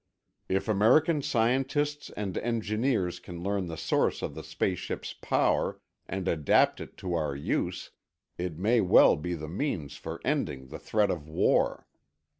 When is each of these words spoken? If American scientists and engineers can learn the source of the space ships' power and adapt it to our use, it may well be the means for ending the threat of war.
If 0.49 0.67
American 0.67 1.21
scientists 1.21 2.09
and 2.17 2.35
engineers 2.39 3.19
can 3.19 3.43
learn 3.43 3.67
the 3.67 3.77
source 3.77 4.23
of 4.23 4.33
the 4.33 4.43
space 4.43 4.79
ships' 4.79 5.13
power 5.13 5.79
and 6.07 6.27
adapt 6.27 6.81
it 6.81 6.97
to 7.05 7.13
our 7.13 7.35
use, 7.35 7.91
it 8.35 8.57
may 8.57 8.81
well 8.81 9.15
be 9.15 9.35
the 9.35 9.47
means 9.47 9.97
for 9.97 10.19
ending 10.25 10.69
the 10.69 10.79
threat 10.79 11.11
of 11.11 11.29
war. 11.29 11.85